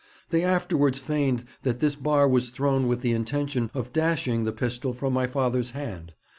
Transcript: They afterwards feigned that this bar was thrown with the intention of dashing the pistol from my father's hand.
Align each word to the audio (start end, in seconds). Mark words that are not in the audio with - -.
They 0.31 0.43
afterwards 0.43 0.97
feigned 0.97 1.45
that 1.61 1.79
this 1.79 1.95
bar 1.95 2.27
was 2.27 2.49
thrown 2.49 2.87
with 2.87 3.01
the 3.01 3.11
intention 3.11 3.69
of 3.75 3.93
dashing 3.93 4.45
the 4.45 4.51
pistol 4.51 4.93
from 4.93 5.13
my 5.13 5.27
father's 5.27 5.71
hand. 5.77 6.13